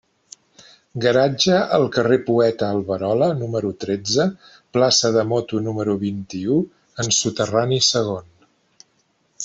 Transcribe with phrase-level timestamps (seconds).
[1.01, 4.27] Garatge al carrer Poeta Alberola, número tretze,
[4.77, 6.59] plaça de moto número vint-i-u
[7.05, 8.31] en soterrani segon.